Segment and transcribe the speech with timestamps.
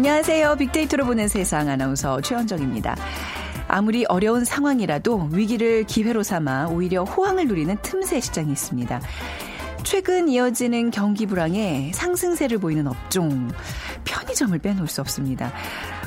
[0.00, 0.56] 안녕하세요.
[0.56, 2.96] 빅데이터로 보는 세상 아나운서 최현정입니다.
[3.68, 9.02] 아무리 어려운 상황이라도 위기를 기회로 삼아 오히려 호황을 누리는 틈새 시장이 있습니다.
[9.90, 13.50] 최근 이어지는 경기 불황에 상승세를 보이는 업종,
[14.04, 15.52] 편의점을 빼놓을 수 없습니다.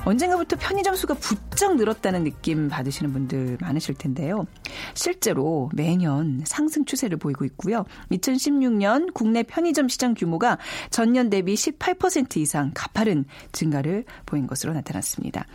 [0.05, 4.45] 언젠가부터 편의점 수가 부쩍 늘었다는 느낌 받으시는 분들 많으실 텐데요.
[4.93, 7.83] 실제로 매년 상승 추세를 보이고 있고요.
[8.09, 15.45] 2016년 국내 편의점 시장 규모가 전년 대비 18% 이상 가파른 증가를 보인 것으로 나타났습니다.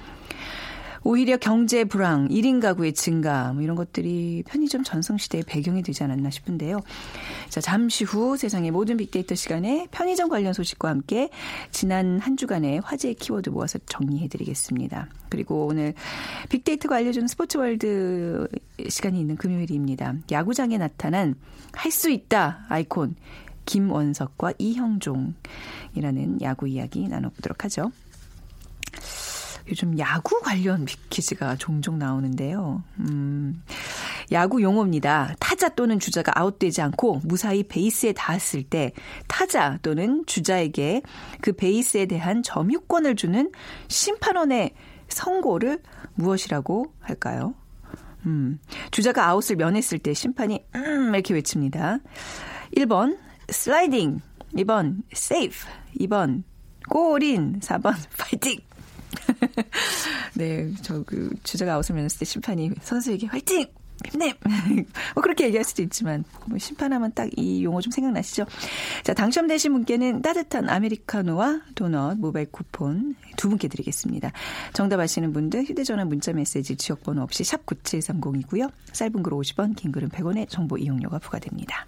[1.02, 6.30] 오히려 경제 불황, 1인 가구의 증가, 뭐 이런 것들이 편의점 전성 시대의 배경이 되지 않았나
[6.30, 6.80] 싶은데요.
[7.48, 11.30] 자, 잠시 후 세상의 모든 빅데이터 시간에 편의점 관련 소식과 함께
[11.70, 15.08] 지난 한 주간의 화제의 키워드 모아서 정리해 드리겠습니다.
[15.28, 15.94] 그리고 오늘
[16.48, 18.48] 빅데이터가 알려주는 스포츠 월드
[18.88, 20.14] 시간이 있는 금요일입니다.
[20.30, 21.34] 야구장에 나타난
[21.72, 23.16] 할 수 있다 아이콘
[23.64, 27.90] 김원석과 이형종이라는 야구 이야기 나눠보도록 하죠.
[29.70, 32.82] 요즘 야구 관련 퀴즈가 종종 나오는데요.
[33.00, 33.62] 음,
[34.32, 35.34] 야구 용어입니다.
[35.38, 38.92] 타자 또는 주자가 아웃되지 않고 무사히 베이스에 닿았을 때
[39.26, 41.02] 타자 또는 주자에게
[41.40, 43.50] 그 베이스에 대한 점유권을 주는
[43.88, 44.74] 심판원의
[45.08, 45.80] 선고를
[46.14, 47.54] 무엇이라고 할까요?
[48.26, 48.58] 음,
[48.90, 51.98] 주자가 아웃을 면했을 때 심판이 음 이렇게 외칩니다.
[52.76, 54.20] 1번 슬라이딩,
[54.54, 55.66] 2번 세이프,
[56.00, 56.42] 2번
[56.88, 58.67] 골인, 4번 파이팅.
[60.34, 63.66] 네, 저 그 주자가 아웃을 면했을 때 심판이 선수에게 화이팅!
[64.10, 64.32] 힘내!
[65.14, 68.46] 뭐 그렇게 얘기할 수도 있지만 뭐 심판하면 딱 이 용어 좀 생각나시죠?
[69.02, 74.30] 자, 당첨되신 분께는 따뜻한 아메리카노와 도넛 모바일 쿠폰 두 분께 드리겠습니다.
[74.72, 78.70] 정답 아시는 분들 휴대전화 문자메시지 지역번호 없이 샵 9730이고요.
[78.92, 81.86] 짧은 글 50원, 긴 글은 100원의 정보 이용료가 부과됩니다.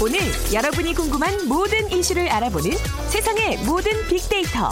[0.00, 0.20] 오늘
[0.54, 2.70] 여러분이 궁금한 모든 이슈를 알아보는
[3.08, 4.70] 세상의 모든 빅데이터.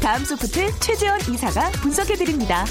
[0.00, 2.64] 다음 소프트 최재원 이사가 분석해드립니다.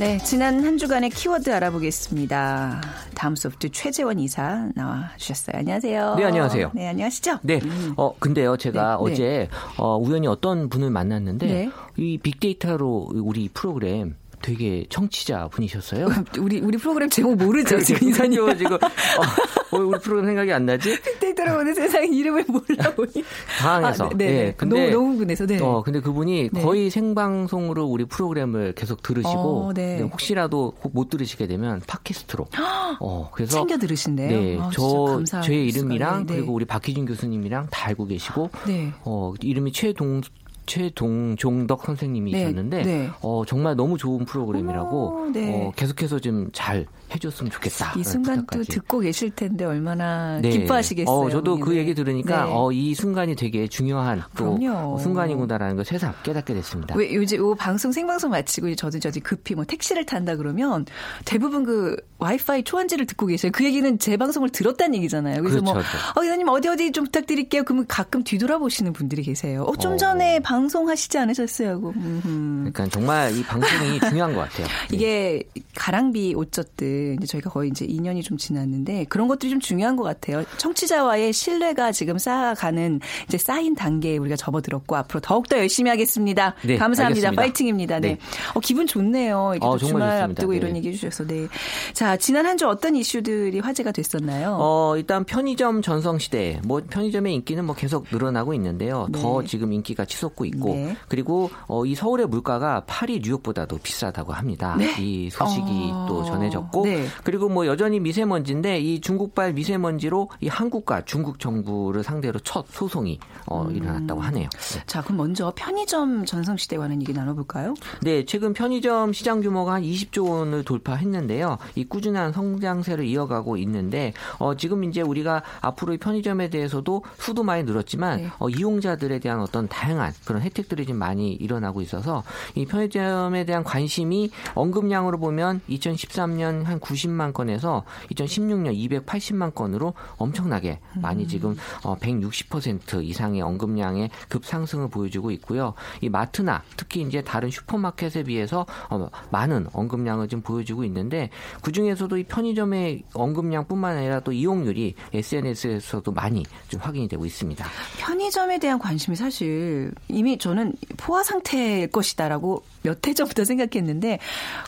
[0.00, 2.80] 네, 지난 한 주간의 키워드 알아보겠습니다.
[3.14, 5.58] 다음 소프트 최재원 이사 나와 주셨어요.
[5.58, 6.14] 안녕하세요.
[6.14, 6.70] 네, 안녕하세요.
[6.74, 7.40] 네, 안녕하시죠?
[7.42, 7.60] 네.
[7.98, 9.12] 어, 근데요, 제가 네, 네.
[9.12, 11.70] 어제 어, 우연히 어떤 분을 만났는데 네.
[11.98, 14.16] 이 빅데이터로 우리 프로그램
[14.46, 16.06] 되게 청취자 분이셨어요.
[16.38, 18.38] 우리 우리 프로그램 제목 모르죠 지금 이사님.
[18.38, 20.96] 이사님 지금 어, 왜 우리 프로그램 생각이 안 나지?
[21.02, 23.24] 빅데이터로 보는 세상 이름을 몰라보니
[23.58, 24.04] 당황해서.
[24.04, 24.24] 아, 네, 네.
[24.46, 25.58] 예, 근데 너무 너무 흥분해서 네.
[25.60, 26.62] 어, 근데 그분이 네.
[26.62, 29.96] 거의 생방송으로 우리 프로그램을 계속 들으시고 어, 네.
[29.96, 32.46] 네, 혹시라도 혹못 들으시게 되면 팟캐스트로.
[33.00, 34.28] 어, 그래서 챙겨 들으신대요.
[34.28, 35.80] 네, 아, 진짜 저 감사할 제 수가.
[35.80, 36.38] 이름이랑 네, 네.
[36.38, 38.92] 그리고 우리 박희준 교수님이랑 다 알고 계시고 네.
[39.04, 40.20] 어, 이름이 최동
[40.66, 43.10] 최동종덕 선생님이셨는데 네, 네.
[43.22, 45.66] 어, 정말 너무 좋은 프로그램이라고 어머, 네.
[45.66, 47.94] 어, 계속해서 좀 잘 해줬으면 좋겠다.
[47.96, 48.70] 이 순간 또 부탁까지.
[48.72, 50.50] 듣고 계실 텐데 얼마나 네.
[50.50, 51.14] 기뻐하시겠어요.
[51.14, 51.76] 어, 저도 그 네.
[51.76, 52.52] 얘기 들으니까 네.
[52.52, 54.94] 어, 이 순간이 되게 중요한 또 그럼요.
[54.94, 56.96] 어, 순간이구나라는 걸 새삼 깨닫게 됐습니다.
[56.96, 60.84] 왜 요즘 요 방송 생방송 마치고 저도 저도 급히 뭐 택시를 탄다 그러면
[61.24, 63.52] 대부분 그 와이파이 초안지를 듣고 계세요.
[63.54, 65.42] 그 얘기는 제 방송을 들었다는 얘기잖아요.
[65.42, 65.88] 그래서 뭐 그렇죠.
[66.16, 67.62] 어, 기사님 어디 어디 좀 부탁드릴게요.
[67.64, 69.62] 그러면 가끔 뒤돌아보시는 분들이 계세요.
[69.62, 69.96] 어, 좀 어.
[69.96, 71.76] 전에 방송하시지 않으셨어요?
[71.76, 71.92] 하고.
[71.96, 72.70] 음흠.
[72.72, 74.66] 그러니까 정말 이 방송이 중요한 것 같아요.
[74.66, 74.72] 네.
[74.96, 75.42] 이게
[75.74, 80.44] 가랑비 옷젖들 이제 저희가 거의 이제 2년이 좀 지났는데 그런 것들이 좀 중요한 것 같아요.
[80.58, 86.54] 청취자와의 신뢰가 지금 쌓아가는 이제 쌓인 단계에 우리가 접어들었고 앞으로 더욱 더 열심히 하겠습니다.
[86.64, 87.28] 네, 감사합니다.
[87.28, 87.42] 알겠습니다.
[87.42, 88.00] 파이팅입니다.
[88.00, 88.08] 네.
[88.08, 88.18] 네.
[88.54, 89.52] 어, 기분 좋네요.
[89.56, 90.24] 이게 어, 주말 좋습니다.
[90.24, 90.58] 앞두고 네.
[90.58, 91.46] 이런 얘기 해주셔서 네.
[91.92, 94.56] 자 지난 한 주 어떤 이슈들이 화제가 됐었나요?
[94.58, 99.08] 어, 일단 편의점 전성 시대, 뭐 편의점의 인기는 뭐 계속 늘어나고 있는데요.
[99.12, 99.46] 더 네.
[99.46, 100.96] 지금 인기가 치솟고 있고, 네.
[101.08, 104.78] 그리고 어, 이 서울의 물가가 파리, 뉴욕보다도 비싸다고 합니다.
[104.98, 107.06] 이 소식이 어, 또 전해졌고, 네.
[107.24, 113.64] 그리고 뭐 여전히 미세먼지인데 이 중국발 미세먼지로 이 한국과 중국 정부를 상대로 첫 소송이 어,
[113.64, 113.74] 음.
[113.74, 114.48] 일어났다고 하네요.
[114.86, 117.74] 자, 그럼 먼저 편의점 전성 시대에 관한 얘기 나눠볼까요?
[118.02, 121.58] 네, 최근 편의점 시장 규모가 한 20조 원을 돌파했는데요.
[121.74, 127.64] 이 꾸준한 성장세를 이어가고 있는데 어, 지금 이제 우리가 앞으로 이 편의점에 대해서도 수도 많이
[127.64, 128.30] 늘었지만 네.
[128.38, 132.22] 어, 이용자들에 대한 어떤 다양한 그런 혜택들이 좀 많이 일어나고 있어서
[132.54, 141.26] 이 편의점에 대한 관심이 언급량으로 보면 2013년 한 90만 건에서 2016년 280만 건으로 엄청나게 많이
[141.26, 145.74] 지금 어, 160% 이상의 언급량의 급상승을 보여주고 있고요.
[146.00, 151.30] 이 마트나 특히 이제 다른 슈퍼마켓에 비해서 어, 많은 언급량을 좀 보여주고 있는데
[151.62, 157.64] 그 중에서도 이 편의점의 언급량뿐만 아니라 또 이용률이 SNS에서도 많이 좀 확인이 되고 있습니다.
[157.98, 164.18] 편의점에 대한 관심이 사실 이미 저는 포화 상태일 것이다라고 몇 해 전부터 생각했는데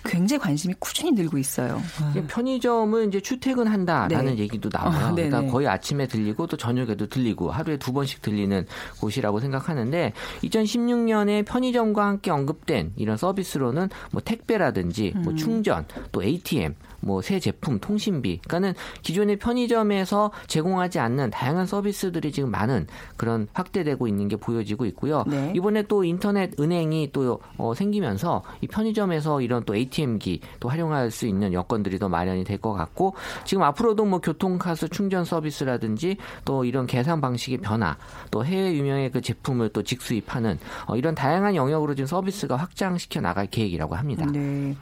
[0.04, 1.82] 굉장히 관심이 꾸준히 늘고 있어요.
[2.10, 4.38] 이게 편의점은 이제 출퇴근한다라는 네.
[4.38, 5.08] 얘기도 나와요.
[5.08, 5.14] 어.
[5.14, 8.66] 그러니까 거의 아침에 들리고 또 저녁에도 들리고 하루에 두 번씩 들리는
[9.00, 10.12] 곳이라고 생각하는데
[10.42, 16.74] 2016년에 편의점과 함께 언급된 이런 서비스로는 뭐 택배라든지 뭐 충전 또 ATM
[17.08, 18.40] 뭐 새 제품, 통신비.
[18.46, 25.24] 그러니까는 기존의 편의점에서 제공하지 않는 다양한 서비스들이 지금 많은 그런 확대되고 있는 게 보여지고 있고요.
[25.26, 25.52] 네.
[25.56, 31.26] 이번에 또 인터넷 은행이 또 어, 생기면서 이 편의점에서 이런 또 ATM기 또 활용할 수
[31.26, 33.14] 있는 여건들이 더 마련이 될 것 같고
[33.44, 37.96] 지금 앞으로도 뭐 교통카드 충전 서비스라든지 또 이런 계산 방식의 변화
[38.32, 43.46] 또 해외 유명의 그 제품을 또 직수입하는 어, 이런 다양한 영역으로 지금 서비스가 확장시켜 나갈
[43.46, 44.26] 계획이라고 합니다.
[44.32, 44.74] 네.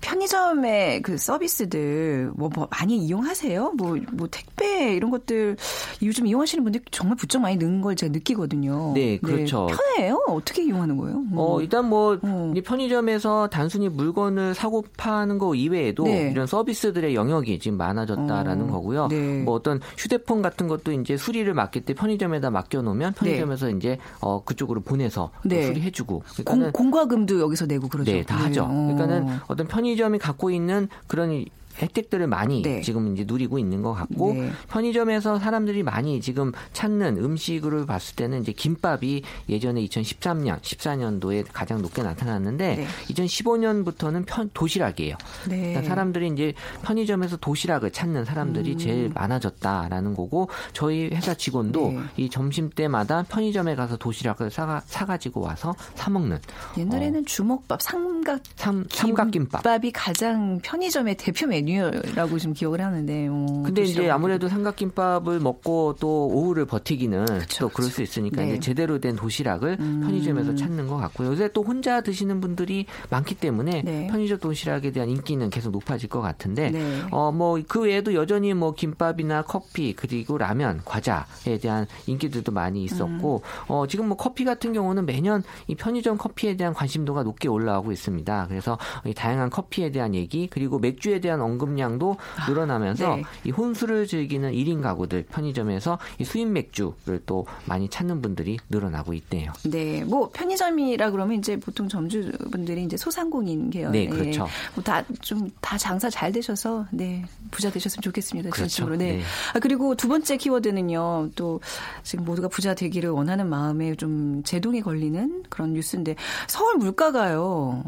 [0.00, 3.72] 편의점의 그 서비스 들 뭐, 뭐 많이 이용하세요?
[3.76, 5.56] 뭐, 뭐 택배 이런 것들
[6.02, 8.92] 요즘 이용하시는 분들 정말 부쩍 많이 는걸 제가 느끼거든요.
[8.94, 9.66] 네, 그렇죠.
[9.66, 10.22] 편해요?
[10.28, 11.22] 어떻게 이용하는 거예요?
[11.34, 12.52] 어, 일단 뭐, 어.
[12.54, 16.30] 이 편의점에서 단순히 물건을 사고 파는 거 이외에도 네.
[16.30, 19.08] 이런 서비스들의 영역이 지금 많아졌다라는 어, 거고요.
[19.08, 19.42] 네.
[19.42, 24.42] 뭐 어떤 휴대폰 같은 것도 이제 수리를 맡길 때 편의점에다 맡겨 놓으면 편의점에서 이제 어,
[24.44, 25.66] 그쪽으로 보내서 또 네.
[25.66, 26.18] 수리해 주고.
[26.18, 28.12] 공, 그러니까는 공과금도 여기서 내고 그러죠.
[28.12, 28.64] 네, 다 하죠.
[28.64, 28.94] 어.
[28.94, 32.80] 그러니까는 어떤 편의점이 갖고 있는 그런 이 혜택들을 많이 네.
[32.82, 34.50] 지금 이제 누리고 있는 것 같고 네.
[34.68, 42.02] 편의점에서 사람들이 많이 지금 찾는 음식으로 봤을 때는 이제 김밥이 예전에 2013년, 14년도에 가장 높게
[42.02, 42.86] 나타났는데 네.
[43.10, 45.16] 2015년부터는 편 도시락이에요.
[45.48, 45.58] 네.
[45.58, 48.78] 그러니까 사람들이 이제 편의점에서 도시락을 찾는 사람들이 음.
[48.78, 52.00] 제일 많아졌다라는 거고 저희 회사 직원도 네.
[52.16, 56.38] 이 점심 때마다 편의점에 가서 도시락을 사가 사가지고 와서 사 먹는
[56.76, 59.62] 옛날에는 주먹밥, 삼각 삼 삼각김밥.
[59.62, 61.67] 김밥이 가장 편의점의 대표 메뉴
[62.14, 63.28] 라고 좀 기억을 하는데.
[63.30, 67.26] 어, 근데 이제 아무래도 삼각김밥을 먹고 또 오후를 버티기는
[67.58, 68.48] 또 그럴 수 있으니까 네.
[68.48, 68.48] 음.
[68.50, 71.28] 이제 제대로 된 도시락을 편의점에서 찾는 것 같고요.
[71.28, 74.06] 요새 또 혼자 드시는 분들이 많기 때문에 네.
[74.08, 77.02] 편의점 도시락에 대한 인기는 계속 높아질 것 같은데 네.
[77.10, 83.72] 어뭐 그 외에도 여전히 뭐 김밥이나 커피 그리고 라면, 과자에 대한 인기들도 많이 있었고 음.
[83.72, 88.46] 어 지금 뭐 커피 같은 경우는 매년 이 편의점 커피에 대한 관심도가 높게 올라가고 있습니다.
[88.48, 92.16] 그래서 이 다양한 커피에 대한 얘기 그리고 맥주에 대한 언급량도
[92.48, 93.22] 늘어나면서 네.
[93.44, 99.52] 이 혼술을 즐기는 1인 가구들 편의점에서 이 수입 맥주를 또 많이 찾는 분들이 늘어나고 있대요.
[99.64, 104.46] 네, 뭐 편의점이라 그러면 이제 보통 점주분들이 이제 소상공인 계열, 네, 그렇죠.
[104.74, 108.50] 뭐다 좀 다 장사 잘 되셔서 네 부자 되셨으면 좋겠습니다.
[108.50, 108.68] 그렇죠.
[108.68, 108.96] 진심으로.
[108.96, 109.16] 네.
[109.16, 109.22] 네.
[109.54, 111.60] 아, 그리고 두 번째 키워드는요, 또
[112.02, 116.16] 지금 모두가 부자 되기를 원하는 마음에 좀 제동이 걸리는 그런 뉴스인데
[116.46, 117.84] 서울 물가가요.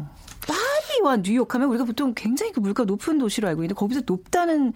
[0.47, 4.73] 파리와 뉴욕 하면 우리가 보통 굉장히 그 물가 높은 도시로 알고 있는데 거기서 높다는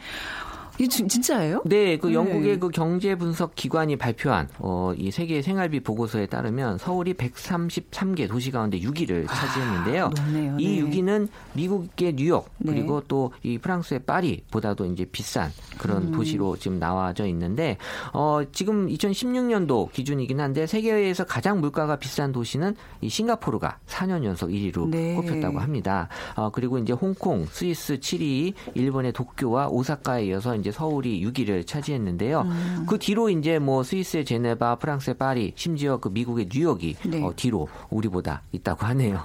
[0.77, 1.61] 이게 진- 진짜예요?
[1.65, 2.13] 네, 그 네.
[2.13, 8.51] 영국의 그 경제 분석 기관이 발표한 어, 이 세계 생활비 보고서에 따르면 서울이 133개 도시
[8.51, 10.09] 가운데 6위를 차지했는데요.
[10.15, 10.57] 높네요.
[10.59, 10.89] 이 네.
[10.89, 12.73] 6위는 미국의 뉴욕 네.
[12.73, 16.11] 그리고 또이 프랑스의 파리보다도 이제 비싼 그런 음.
[16.11, 17.77] 도시로 지금 나와져 있는데
[18.13, 24.89] 어, 지금 2016년도 기준이긴 한데 세계에서 가장 물가가 비싼 도시는 이 싱가포르가 4년 연속 1위로
[24.89, 25.15] 네.
[25.15, 26.09] 꼽혔다고 합니다.
[26.35, 32.41] 어, 그리고 이제 홍콩, 스위스 7위, 일본의 도쿄와 오사카에 이어서 이제 서울이 6위를 차지했는데요.
[32.41, 32.85] 음.
[32.89, 37.23] 그 뒤로 이제 뭐 스위스의 제네바, 프랑스의 파리, 심지어 그 미국의 뉴욕이 네.
[37.23, 39.23] 어, 뒤로 우리보다 있다고 하네요.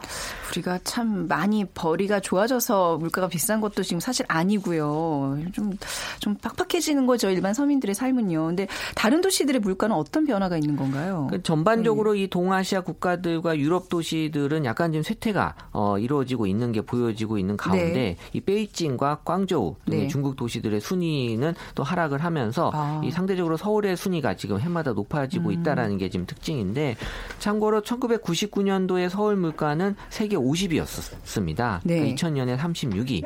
[0.51, 5.39] 우리가 참 많이 벌이가 좋아져서 물가가 비싼 것도 지금 사실 아니고요.
[5.53, 5.73] 좀,
[6.19, 7.31] 좀 팍팍해지는 거죠.
[7.31, 8.47] 일반 서민들의 삶은요.
[8.47, 11.29] 근데 다른 도시들의 물가는 어떤 변화가 있는 건가요?
[11.31, 12.23] 그 전반적으로 네.
[12.23, 17.93] 이 동아시아 국가들과 유럽 도시들은 약간 좀 쇠퇴가 어, 이루어지고 있는 게 보여지고 있는 가운데
[17.93, 18.17] 네.
[18.35, 20.09] 이 베이징과 광저우 네.
[20.09, 23.01] 중국 도시들의 순위 순위는 또 하락을 하면서 아.
[23.05, 25.53] 이 상대적으로 서울의 순위가 지금 해마다 높아지고 음.
[25.53, 26.97] 있다라는 게 지금 특징인데
[27.39, 31.81] 참고로 1999년도에 서울 물가는 세계 50위였습니다.
[31.85, 32.15] 네.
[32.15, 33.25] 2000년에 36위,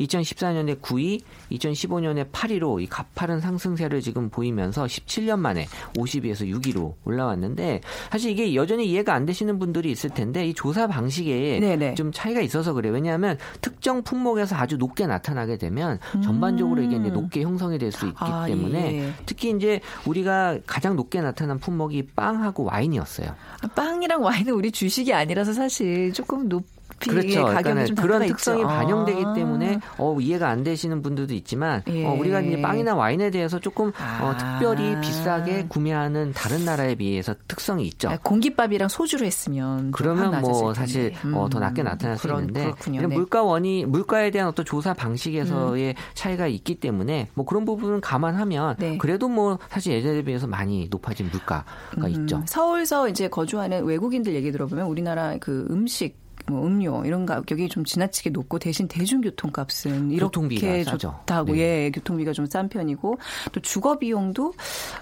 [0.00, 1.20] 2014년에 9위,
[1.52, 7.80] 2015년에 8위로 이 가파른 상승세를 지금 보이면서 17년 만에 50위에서 6위로 올라왔는데
[8.10, 11.94] 사실 이게 여전히 이해가 안 되시는 분들이 있을 텐데 이 조사 방식에 네네.
[11.94, 12.92] 좀 차이가 있어서 그래요.
[12.92, 18.16] 왜냐하면 특정 품목에서 아주 높게 나타나게 되면 전반적으로 이게 이제 높게 형성이 될 수 있기
[18.24, 18.32] 음.
[18.32, 19.12] 아, 때문에 예.
[19.24, 23.34] 특히 이제 우리가 가장 높게 나타난 품목이 빵하고 와인이었어요.
[23.76, 26.64] 빵이랑 와인은 우리 주식이 아니라서 사실 조금 높
[27.04, 27.44] 이 그렇죠.
[27.44, 28.68] 가격이 그러니까 좀 그런 특성이 있죠.
[28.68, 29.32] 반영되기 아.
[29.34, 32.06] 때문에 어, 이해가 안 되시는 분들도 있지만 예.
[32.06, 34.36] 어, 우리가 이제 빵이나 와인에 대해서 조금 어, 아.
[34.36, 38.08] 특별히 비싸게 구매하는 다른 나라에 비해서 특성이 있죠.
[38.08, 41.36] 아, 공깃밥이랑 소주를 했으면 좀 그러면 확뭐 사실 텐데.
[41.36, 42.98] 어, 더 음, 낮게 나타날 수 그런- 있는데 그렇군요.
[43.00, 43.16] 이런 네.
[43.16, 45.94] 물가 원이 물가에 대한 어떤 조사 방식에서의 음.
[46.14, 48.98] 차이가 있기 때문에 뭐 그런 부분은 감안하면 네.
[48.98, 52.36] 그래도 뭐 사실 예전에 비해서 많이 높아진 물가가 있죠.
[52.36, 57.84] 음, 서울서 이제 거주하는 외국인들 얘기 들어보면 우리나라 그 음식 뭐 음료 이런 가격이 좀
[57.84, 60.98] 지나치게 높고 대신 대중교통 값은 이렇게 교통비가 싸죠.
[61.26, 61.58] 좋다고 네.
[61.86, 63.18] 예 교통비가 좀 싼 편이고
[63.52, 64.52] 또 주거 비용도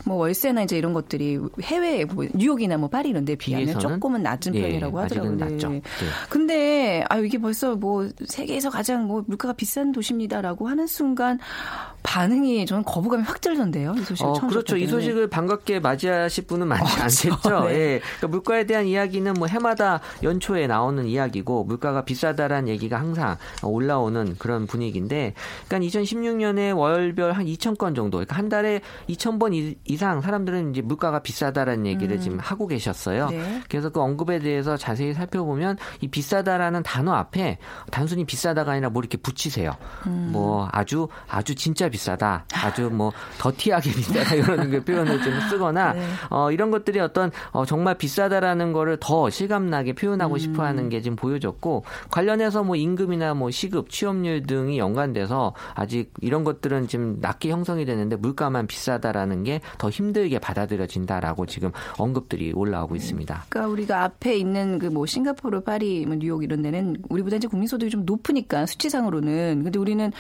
[0.07, 3.79] 뭐 월세나 이제 이런 것들이 해외 뭐 뉴욕이나 뭐 파리 이런 데 비하면?
[3.81, 5.33] 조금은 낮은 예, 편이라고 하더라고요.
[5.37, 5.69] 낮죠.
[5.69, 5.75] 네.
[5.75, 5.83] 네.
[6.29, 11.39] 근데 아 이게 벌써 뭐 세계에서 가장 뭐 물가가 비싼 도시입니다라고 하는 순간
[12.03, 13.95] 반응이 저는 거부감이 확 들던데요.
[13.99, 14.77] 이 소식 어, 처음 그렇죠.
[14.77, 14.87] 이.
[14.87, 17.65] 소식을 반갑게 맞이하실 분은 많지 않겠죠.
[17.69, 17.75] 네.
[17.75, 18.01] 예.
[18.19, 24.37] 그러니까 물가에 대한 이야기는 뭐 해마다 연초에 나오는 이야기 고 물가가 비싸다라는 얘기가 항상 올라오는
[24.39, 25.33] 그런 분위기인데,
[25.67, 30.73] 그러니까 2016년에 월별 한 2천 건 정도, 그러니까 한 달에 2천 번 이- 이상 사람들은
[30.73, 33.31] 이제 물가가 비싸다라는 얘기를 지금 하고 계셨어요.
[33.31, 33.63] 네.
[33.69, 37.59] 그래서 그 언급에 대해서 자세히 살펴보면 이 비싸다라는 단어 앞에
[37.91, 39.73] 단순히 비싸다가 아니라 뭐 이렇게 붙이세요.
[40.07, 40.29] 음.
[40.33, 46.07] 뭐 아주 아주 진짜 비싸다, 아주 뭐 더티하게 비싸다 이런 그 표현을 좀 쓰거나 네.
[46.31, 50.39] 어, 이런 것들이 어떤 어, 정말 비싸다라는 거를 더 실감나게 표현하고 음.
[50.39, 56.45] 싶어 하는 게 지금 보여졌고 관련해서 뭐 임금이나 뭐 시급, 취업률 등이 연관돼서 아직 이런
[56.45, 63.45] 것들은 지금 낮게 형성이 되는데 물가만 비싸다라는 게 더 힘들게 받아들여진다라고 지금 언급들이 올라오고 있습니다.
[63.49, 67.67] 그러니까 우리가 앞에 있는 그 뭐 싱가포르, 파리, 뭐 뉴욕 이런 데는 우리보다 이제 국민
[67.69, 70.13] 소득이 좀 높으니까 수치상으로는 근데 우리는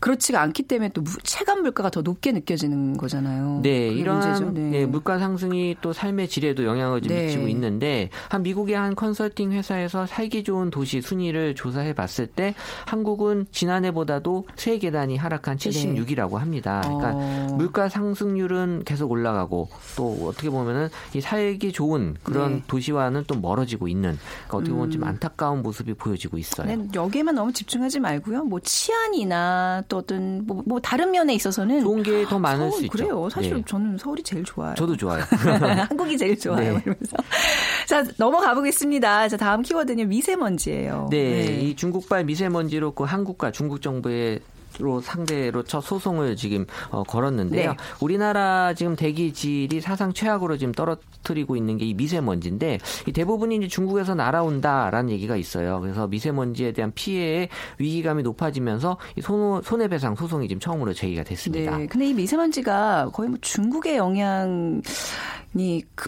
[0.00, 3.60] 그렇지가 않기 때문에 또 무- 체감 물가가 더 높게 느껴지는 거잖아요.
[3.62, 4.50] 네, 문제죠.
[4.50, 4.60] 네.
[4.70, 7.26] 네, 물가 상승이 또 삶의 질에도 영향을 좀 네.
[7.26, 12.54] 미치고 있는데 한 미국의 한 컨설팅 회사에서 살기 좋은 도시 순위를 조사해 봤을 때
[12.86, 16.80] 한국은 지난해보다도 세 계단이 하락한 76이라고 합니다.
[16.84, 17.54] 그러니까 어.
[17.56, 22.56] 물가 상승률은 계속 올라가고 또 어떻게 보면은 이 살기 좋은 그런 네.
[22.56, 22.62] 음.
[22.66, 26.66] 도시와는 또 멀어지고 있는 그러니까 어떻게 보면 좀 안타까운 모습이 보여지고 있어요.
[26.66, 28.44] 네, 여기에만 너무 집중하지 말고요.
[28.44, 32.84] 뭐 치안이나 또 어떤 뭐, 뭐 다른 면에 있어서는 좋은 게 더 많을 서울, 수
[32.84, 32.92] 있죠.
[32.92, 33.28] 그래요.
[33.30, 33.62] 사실 네.
[33.66, 34.74] 저는 서울이 제일 좋아요.
[34.74, 35.22] 저도 좋아요.
[35.88, 36.58] 한국이 제일 좋아요.
[36.58, 36.82] 네.
[36.84, 37.16] 이러면서.
[37.86, 39.28] 자, 넘어가 보겠습니다.
[39.28, 41.08] 자, 다음 키워드는 미세 먼지예요.
[41.10, 44.40] 네, 이 중국발 미세먼지로 그 한국과 중국 정부의
[44.78, 47.70] 로 상대로 첫 소송을 지금 어, 걸었는데요.
[47.70, 47.76] 네.
[48.02, 53.68] 우리나라 지금 대기 질이 사상 최악으로 지금 떨어뜨리고 있는 게 이 미세먼지인데 이 대부분이 이제
[53.68, 55.80] 중국에서 날아온다라는 얘기가 있어요.
[55.80, 61.78] 그래서 미세먼지에 대한 피해의 위기감이 높아지면서 이 손, 손해배상 소송이 지금 처음으로 제기가 됐습니다.
[61.78, 61.86] 네.
[61.86, 64.92] 근데 이 미세먼지가 거의 뭐 중국의 영향이 크-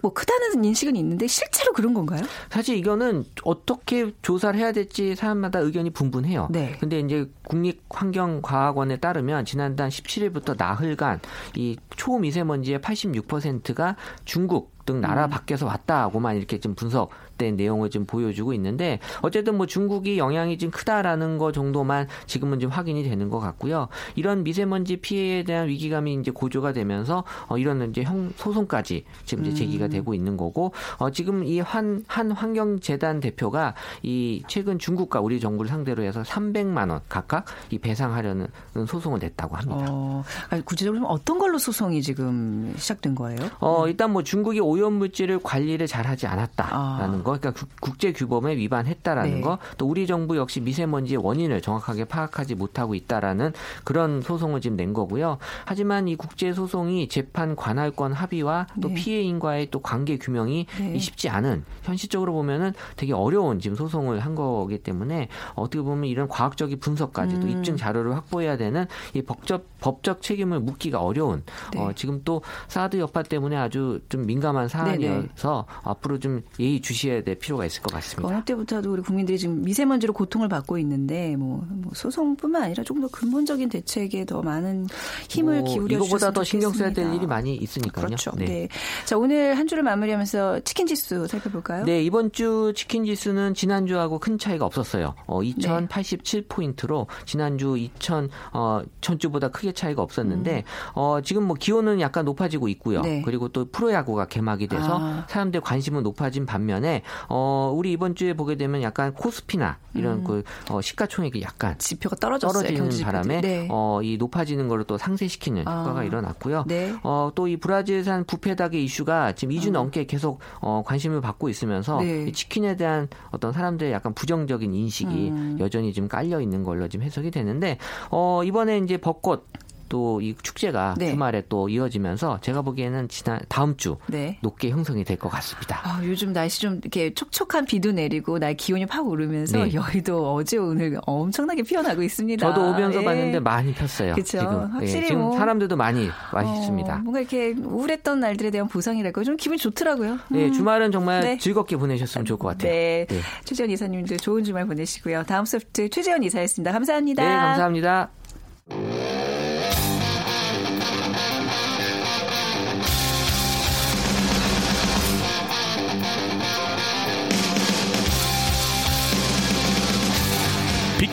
[0.02, 2.22] 뭐 크다는 인식은 있는데 실제로 그런 건가요?
[2.50, 6.48] 사실 이거는 어떻게 조사를 해야 될지 사람마다 의견이 분분해요.
[6.50, 6.76] 네.
[6.80, 11.20] 근데 이제 국립환경과학원에 따르면 지난달 17일부터 나흘간
[11.56, 15.30] 이 초미세먼지의 86%가 중국 등 나라 음.
[15.30, 21.36] 밖에서 왔다고만 이렇게 좀 분석된 내용을 좀 보여주고 있는데 어쨌든 뭐 중국이 영향이 좀 크다라는
[21.36, 23.88] 거 정도만 지금은 좀 확인이 되는 것 같고요.
[24.16, 29.54] 이런 미세먼지 피해에 대한 위기감이 이제 고조가 되면서 어 이런 이제 형 소송까지 지금 이제
[29.54, 29.90] 제기가 음.
[29.90, 35.68] 되고 있는 거고 어 지금 이 한 한 환경재단 대표가 이 최근 중국과 우리 정부를
[35.68, 38.46] 상대로 해서 300만 원 각각 이 배상하려는
[38.86, 39.86] 소송을 냈다고 합니다.
[39.90, 40.22] 어,
[40.64, 43.38] 구체적으로 어떤 걸로 소송이 지금 시작된 거예요?
[43.60, 47.22] 어, 일단 뭐 중국이 오염 물질을 관리를 잘하지 않았다라는 아.
[47.22, 49.40] 거, 그러니까 국- 국제 규범에 위반했다라는 네.
[49.40, 53.52] 거, 또 우리 정부 역시 미세먼지의 원인을 정확하게 파악하지 못하고 있다라는
[53.84, 55.38] 그런 소송을 지금 낸 거고요.
[55.64, 58.94] 하지만 이 국제 소송이 재판 관할권 합의와 또 네.
[58.94, 60.94] 피해인과의 또 관계 규명이 네.
[60.94, 66.28] 이 쉽지 않은 현실적으로 보면은 되게 어려운 지금 소송을 한 거기 때문에 어떻게 보면 이런
[66.28, 67.50] 과학적인 분석까지 또 음.
[67.50, 71.42] 입증 자료를 확보해야 되는 이 법적 법적 책임을 묻기가 어려운
[71.72, 71.80] 네.
[71.80, 77.22] 어, 지금 또 사드 여파 때문에 아주 좀 민감한 중요한 사안이어서 앞으로 좀 예의 주시해야
[77.22, 78.28] 될 필요가 있을 것 같습니다.
[78.28, 83.68] 어느 때부터도 우리 국민들이 지금 미세먼지로 고통을 받고 있는데 뭐, 뭐 소송뿐만 아니라 좀더 근본적인
[83.68, 84.86] 대책에 더 많은
[85.28, 87.16] 힘을 뭐 기울여 이거보다 더 신경 써야 될 좋겠습니다.
[87.16, 88.06] 일이 많이 있으니까요.
[88.06, 88.30] 그렇죠.
[88.36, 88.68] 네.
[89.04, 91.84] 자 오늘 한 주를 마무리하면서 치킨 지수 살펴볼까요?
[91.84, 95.14] 네, 이번 주 치킨 지수는 지난주하고 큰 차이가 없었어요.
[95.26, 95.52] 어, 네.
[95.52, 103.00] 2087포인트로 지난주 2000, 어, 전주보다 크게 차이가 없었는데, 어, 지금 뭐 기온은 약간 높아지고 있고요.
[103.00, 103.02] 음.
[103.02, 103.22] 네.
[103.24, 105.26] 그리고 또 프로야구가 개막 이 돼서 아.
[105.28, 110.80] 사람들 관심은 높아진 반면에, 어, 우리 이번 주에 보게 되면 약간 코스피나 이런 그, 어,
[110.80, 112.18] 시가총액이 약간 지표가 음.
[112.18, 112.52] 떨어졌어요.
[112.52, 113.04] 떨어지는 경제 지표들이.
[113.12, 113.68] 바람에 네.
[113.70, 115.80] 어, 이 높아지는 거를 또 상쇄시키는 아.
[115.82, 116.64] 효과가 일어났고요.
[116.68, 116.94] 네.
[117.02, 122.00] 어, 또 이 브라질산 부패 닭의 이슈가 지금 2주 넘게 계속 어, 관심을 받고 있으면서
[122.00, 122.26] 네.
[122.28, 125.56] 이 치킨에 대한 어떤 사람들의 약간 부정적인 인식이 음.
[125.60, 127.78] 여전히 좀 깔려 있는 걸로 지금 해석이 되는데
[128.10, 129.46] 어, 이번에 이제 벚꽃
[129.88, 131.10] 또 이 축제가 네.
[131.10, 134.38] 주말에 또 이어지면서 제가 보기에는 지난 다음 주 네.
[134.42, 135.80] 높게 형성이 될 것 같습니다.
[135.84, 139.74] 아, 요즘 날씨 좀 이렇게 촉촉한 비도 내리고 날 기온이 팍 오르면서 네.
[139.74, 142.46] 여의도 어제 오늘 엄청나게 피어나고 있습니다.
[142.46, 143.04] 저도 오면서 예.
[143.04, 144.14] 봤는데 많이 폈어요.
[144.14, 144.38] 그쵸.
[144.38, 146.94] 지금 확실히 예, 지금 뭐- 사람들도 많이 맛있습니다.
[146.94, 149.24] 어, 뭔가 이렇게 우울했던 날들에 대한 보상이랄까요?
[149.24, 150.18] 좀 기분이 좋더라고요.
[150.28, 150.52] 네, 음.
[150.52, 151.38] 주말은 정말 네.
[151.38, 152.70] 즐겁게 보내셨으면 좋을 것 같아요.
[152.72, 153.06] 네.
[153.08, 153.20] 네.
[153.44, 155.24] 최재원 이사님도 좋은 주말 보내시고요.
[155.24, 156.72] 다음 소프트 최재원 이사였습니다.
[156.72, 157.22] 감사합니다.
[157.22, 158.10] 네, 감사합니다.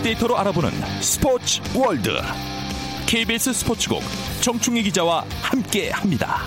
[0.05, 0.69] 빅데이터로 알아보는
[1.01, 2.11] 스포츠 월드
[3.07, 4.03] KBS 스포츠국
[4.41, 6.41] 정충희 기자와 함께 합니다.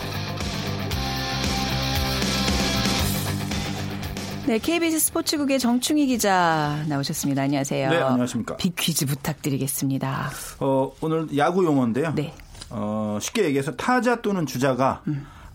[4.47, 7.43] 네, KBS 스포츠국의 정충희 기자 나오셨습니다.
[7.43, 7.91] 안녕하세요.
[7.91, 8.57] 네, 안녕하십니까.
[8.59, 10.31] 빅퀴즈 부탁드리겠습니다.
[10.61, 12.13] 어, 오늘 야구 용어인데요.
[12.15, 12.33] 네.
[12.71, 15.03] 어, 쉽게 얘기해서 타자 또는 주자가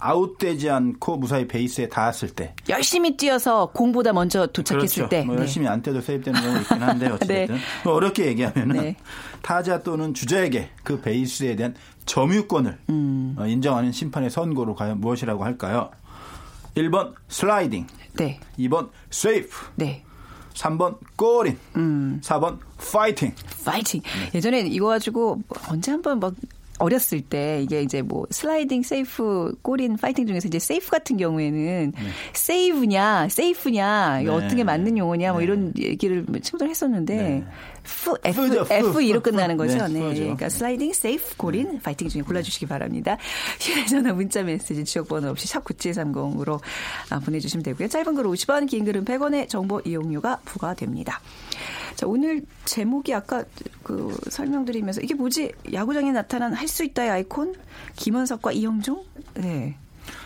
[0.03, 2.53] 아웃되지 않고 무사히 베이스에 닿았을 때.
[2.67, 5.09] 열심히 뛰어서 공보다 먼저 도착했을 그렇죠.
[5.09, 5.23] 때.
[5.23, 5.41] 뭐 네.
[5.41, 7.59] 열심히 안 떼도 세입되는 경우가 있긴 한데 어쨌든 네.
[7.85, 8.95] 뭐 어렵게 얘기하면은 네.
[9.41, 13.35] 타자 또는 주자에게 그 베이스에 대한 점유권을 음.
[13.37, 15.89] 어, 인정하는 심판의 선고로 과연 무엇이라고 할까요?
[16.75, 18.39] 1번 슬라이딩, 네.
[18.59, 20.03] 2번 세이프, 네.
[20.53, 22.19] 3번 골인, 음.
[22.23, 22.57] 4번
[22.91, 23.33] 파이팅.
[23.63, 24.01] 파이팅.
[24.01, 24.31] 네.
[24.35, 26.33] 예전에 이거 가지고 언제 한번 막
[26.83, 31.93] 어렸을 때 이게 이제 뭐 슬라이딩, 세이프, 골인, 파이팅 중에서 이제 세이프 같은 경우에는
[32.33, 34.29] 세이브냐, 세이프냐, 네.
[34.29, 35.45] 어떤 게 맞는 용어냐 뭐 네.
[35.45, 37.43] 이런 얘기를 친구들 했었는데
[37.83, 37.89] 네.
[38.03, 38.65] 프, F, 프,
[38.99, 39.65] F2로 프, 끝나는 프.
[39.65, 39.87] 거죠.
[39.87, 40.13] 네, 네.
[40.15, 43.17] 그러니까 슬라이딩, 세이프, 골인, 파이팅 중에 골라주시기 바랍니다.
[43.59, 46.59] 휴대전화 문자 메시지 지역번호 없이 샵 9730으로
[47.09, 47.87] 아, 보내주시면 되고요.
[47.89, 51.19] 짧은 글 50원, 긴 글은 100원의 정보 이용료가 부과됩니다.
[51.95, 53.43] 자, 오늘 제목이 아까
[53.83, 55.51] 그 설명드리면서 이게 뭐지?
[55.73, 57.53] 야구장에 나타난 할 수 있다의 아이콘?
[57.97, 59.03] 김원석과 이영종?
[59.35, 59.75] 네.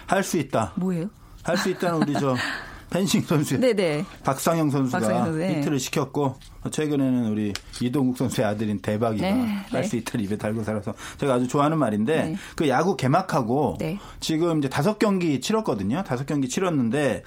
[0.05, 0.73] 할 수 있다.
[0.77, 1.09] 뭐예요?
[1.43, 2.35] 할 수 있다는 우리 저
[2.89, 4.05] 펜싱 선수 네네.
[4.23, 5.57] 박상영 선수가 박상영 선수, 네.
[5.57, 6.35] 히트를 시켰고
[6.71, 9.83] 최근에는 우리 이동국 선수의 아들인 대박이가 네, 할 네.
[9.83, 12.35] 수 있다를 입에 달고 살아서 제가 아주 좋아하는 말인데 네.
[12.55, 13.99] 그 야구 개막하고 네.
[14.19, 16.03] 지금 이제 다섯 경기 치렀거든요.
[16.03, 17.23] 다섯 경기 치렀는데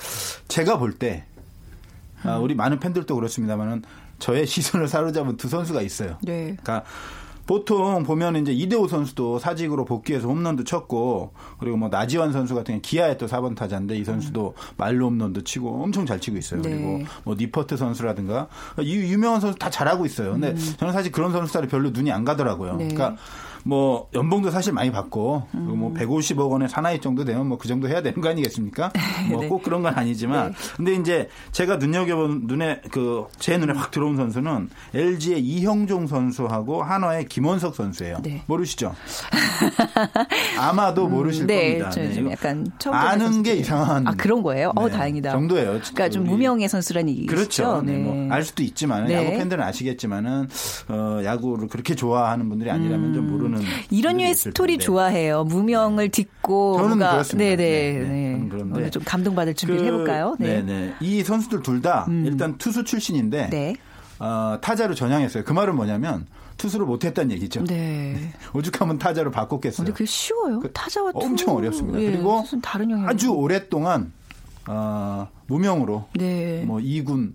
[0.48, 1.24] 제가 볼때
[2.22, 2.42] 아, 음.
[2.42, 3.82] 우리 많은 팬들도 그렇습니다만은
[4.18, 6.18] 저의 시선을 사로잡은 두 선수가 있어요.
[6.22, 6.56] 네.
[6.60, 6.84] 그러니까
[7.50, 12.80] 보통 보면 이제 이대호 선수도 사직으로 복귀해서 홈런도 쳤고 그리고 뭐 나지완 선수 같은 경우
[12.80, 16.60] 기아의 또 4번 타자인데 이 선수도 말로 홈런도 치고 엄청 잘 치고 있어요.
[16.60, 16.62] 음.
[16.62, 16.70] 네.
[16.70, 18.46] 그리고 뭐 니퍼트 선수라든가
[18.78, 20.30] 이 유명한 선수 다 잘하고 있어요.
[20.30, 22.74] 근데 저는 사실 그런 선수들이 별로 눈이 안 가더라고요.
[22.74, 22.78] 음.
[22.78, 22.88] 네.
[22.94, 23.20] 그러니까
[23.64, 25.78] 뭐 연봉도 사실 많이 받고 음.
[25.78, 28.90] 뭐 150억 원의 사나이 정도 되면 뭐 그 정도 해야 되는 거 아니겠습니까?
[29.28, 29.48] 뭐 네.
[29.48, 34.68] 꼭 그런 건 아니지만 근데 이제 제가 눈여겨본 눈에 그 제 눈에 확 들어온 선수는
[34.94, 38.18] LG의 이형종 선수하고 한화의 김원석 선수예요.
[38.22, 38.42] 네.
[38.46, 38.94] 모르시죠?
[40.58, 41.90] 아마도 모르실 네, 겁니다.
[41.90, 43.54] 저 네, 좀 이거 약간 처음 아는 게.
[43.54, 44.72] 이상한 아 그런 거예요?
[44.76, 45.30] 어 네, 다행이다.
[45.32, 45.66] 정도예요.
[45.80, 47.34] 그러니까 좀 무명의 선수라는 얘기죠.
[47.34, 47.82] 그렇죠.
[47.84, 47.98] 네.
[47.98, 49.14] 뭐 알 수도 있지만 네.
[49.14, 50.48] 야구 팬들은 아시겠지만은
[50.88, 53.64] 어, 야구를 그렇게 좋아하는 분들이 아니라면 좀 모르는 음.
[53.90, 54.84] 이런 류의 스토리 텐데.
[54.84, 55.44] 좋아해요.
[55.44, 57.44] 무명을 딛고 저는 뭔가 그렇습니다.
[57.56, 58.08] 네네 네, 네.
[58.08, 58.46] 네.
[58.50, 60.36] 그런데 오늘 좀 감동받을 준비를 그- 해볼까요?
[60.38, 60.94] 네, 네.
[61.00, 63.76] 이 선수들 둘다 일단 투수 출신인데 네.
[64.18, 65.44] 어, 타자로 전향했어요.
[65.44, 66.26] 그 말은 뭐냐면
[66.58, 67.64] 투수를 못했다는 얘기죠.
[67.64, 68.32] 네.
[68.52, 69.84] 오죽하면 타자로 바꿨겠어요.
[69.86, 70.60] 근데 그게 쉬워요?
[70.74, 72.00] 타자와 투그 엄청 어렵습니다.
[72.02, 74.12] 예, 그리고 다른 영역 아주 오랫동안
[74.68, 76.62] 어, 무명으로 네.
[76.66, 77.32] 뭐 2군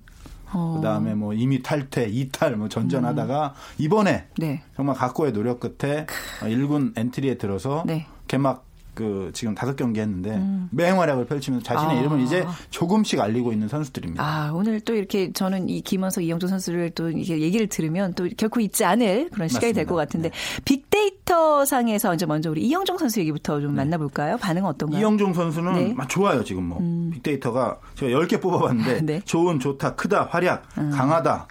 [0.55, 0.75] 어.
[0.77, 4.63] 그다음에 뭐 이미 탈퇴, 이탈 뭐 전전하다가 이번에 네.
[4.75, 6.05] 정말 각고의 노력 끝에
[6.39, 8.07] 1군 엔트리에 들어서 네.
[8.27, 8.65] 개막
[8.95, 10.41] 그 지금 다섯 경기 했는데
[10.71, 11.99] 맹활약을 펼치면서 자신의 아.
[11.99, 14.23] 이름을 이제 조금씩 알리고 있는 선수들입니다.
[14.23, 18.61] 아, 오늘 또 이렇게 저는 이 김원석, 이영조 선수를 또 이게 얘기를 들으면 또 결코
[18.61, 19.85] 잊지 않을 그런 시간이 될.
[19.85, 20.31] 것 같은데
[20.63, 24.37] 빅 빅데이터 상에서 이제 먼저 우리 이영종 선수 얘기부터 좀 만나볼까요?
[24.37, 24.99] 반응은 어떤가요?
[24.99, 25.93] 이영종 선수는 네.
[25.93, 26.79] 막 좋아요 지금 뭐
[27.13, 29.21] 빅데이터가 제가 10개 뽑아봤는데 네.
[29.23, 31.47] 좋은 좋다 크다 활약 강하다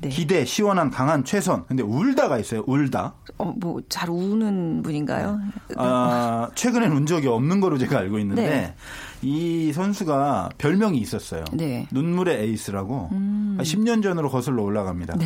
[0.00, 0.08] 네.
[0.08, 5.38] 기대 시원한 강한 최선 근데 울다가 있어요 울다 어, 뭐 잘 우는 분인가요?
[5.76, 8.74] 아, 최근엔 운 적이 없는 거로 제가 알고 있는데 네.
[9.22, 11.44] 이 선수가 별명이 있었어요.
[11.52, 11.80] 네.
[11.80, 11.86] 음.
[11.92, 15.16] 눈물의 에이스라고 10년 전으로 거슬러 올라갑니다.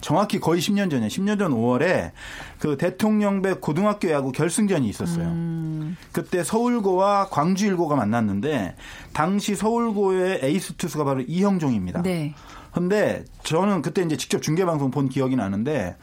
[0.00, 0.06] 네.
[0.06, 1.08] 정확히 거의 10년 전이에요.
[1.08, 2.12] 10년 전 5월에
[2.58, 5.26] 그 대통령배 고등학교 야구 결승전이 있었어요.
[5.26, 5.96] 음.
[6.12, 8.76] 그때 서울고와 광주일고가 만났는데
[9.12, 12.02] 당시 서울고의 에이스 투수가 바로 이형종입니다.
[12.02, 12.34] 네.
[12.72, 15.96] 근데 저는 그때 이제 직접 중계 방송 본 기억이 나는데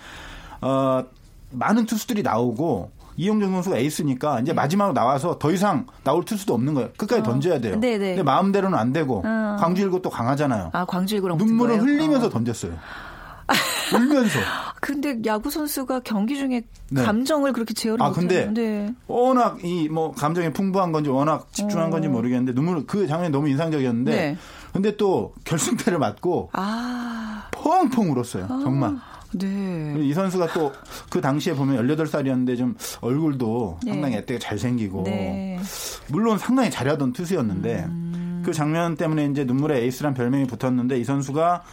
[0.61, 1.03] 어
[1.51, 6.89] 많은 투수들이 나오고 이영종 선수가 에이스니까 이제 마지막으로 나와서 더 이상 나올 투수도 없는 거예요.
[6.97, 7.79] 끝까지 던져야 돼요.
[7.79, 8.09] 네, 네.
[8.09, 9.55] 근데 마음대로는 안 되고 어.
[9.59, 10.69] 광주일고 또 강하잖아요.
[10.73, 11.81] 아, 광주일고랑 눈물을?
[11.81, 12.29] 흘리면서 어.
[12.29, 12.73] 던졌어요.
[13.93, 14.39] 울면서.
[14.81, 17.03] 근데 야구 선수가 경기 중에 네.
[17.03, 18.93] 감정을 그렇게 제어를 아, 못하는 근데 네.
[19.07, 24.11] 워낙 이 뭐 감정이 풍부한 건지 워낙 집중한 건지 모르겠는데 눈물 그 장면이 너무 인상적이었는데
[24.11, 24.37] 네.
[24.73, 28.47] 근데 또 결승타를 맞고 아, 펑펑 울었어요.
[28.47, 28.95] 정말.
[29.33, 29.95] 네.
[29.99, 30.71] 이 선수가 또
[31.09, 33.91] 그 당시에 보면 18살이었는데 좀 얼굴도 네.
[33.91, 35.59] 상당히 애때가 잘생기고 네.
[36.09, 38.43] 물론 상당히 잘하던 투수였는데 음.
[38.45, 41.63] 그 장면 때문에 이제 눈물의 에이스란 별명이 붙었는데 이 선수가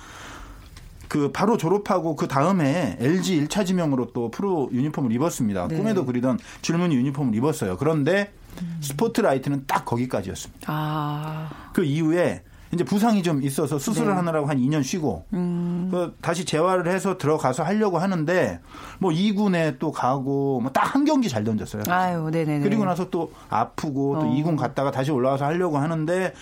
[1.08, 5.68] 그 바로 졸업하고 그 다음에 LG 1차 지명으로 또 프로 유니폼을 입었습니다.
[5.68, 5.76] 네.
[5.76, 7.76] 꿈에도 그리던 줄무늬 유니폼을 입었어요.
[7.76, 8.32] 그런데
[8.80, 10.66] 스포트라이트는 딱 거기까지였습니다.
[10.68, 14.14] 아, 그 이후에 이제 부상이 좀 있어서 수술을 네.
[14.16, 15.88] 하느라고 한 2년 쉬고 음.
[15.92, 18.58] 그 다시 재활을 해서 들어가서 하려고 하는데
[18.98, 21.82] 뭐 2군에 또 가고 뭐 딱 한 경기 잘 던졌어요.
[21.88, 22.64] 아유, 네네네.
[22.64, 24.30] 그리고 나서 또 아프고 또 어.
[24.34, 26.32] 2군 갔다가 다시 올라와서 하려고 하는데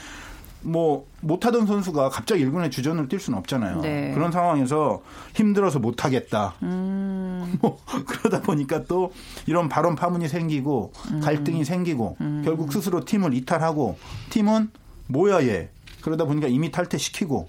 [0.63, 3.81] 뭐 못하던 선수가 갑자기 1군에 주전을 뛸 수는 없잖아요.
[3.81, 4.13] 네.
[4.15, 5.03] 그런 상황에서
[5.35, 6.55] 힘들어서 못하겠다.
[6.63, 7.59] 음.
[7.63, 9.13] 뭐 그러다 보니까 또
[9.47, 11.21] 이런 발언 파문이 생기고 음.
[11.21, 13.99] 갈등이 생기고 결국 스스로 팀을 이탈하고
[14.31, 14.71] 팀은
[15.09, 15.71] 뭐야 얘
[16.01, 17.49] 그러다 보니까 이미 탈퇴시키고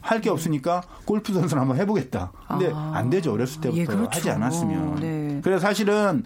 [0.00, 2.30] 할 게 없으니까 골프 선수를 한번 해보겠다.
[2.48, 2.92] 근데 아.
[2.94, 4.10] 안 되죠 어렸을 때부터 예, 그렇죠.
[4.10, 4.94] 하지 않았으면.
[4.96, 5.40] 네.
[5.42, 6.24] 그래서 사실은